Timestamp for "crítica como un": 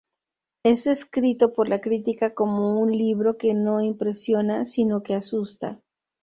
1.79-2.91